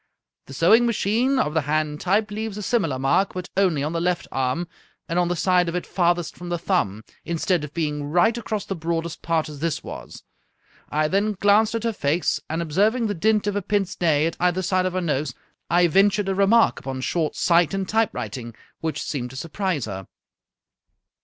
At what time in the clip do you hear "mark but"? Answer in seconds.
2.97-3.47